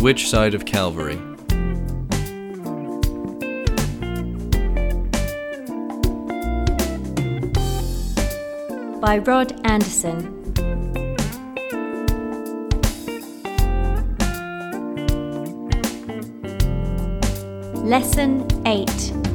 [0.00, 1.20] which side of Calvary?
[9.04, 10.30] by Rod Anderson.
[17.84, 19.33] Lesson 8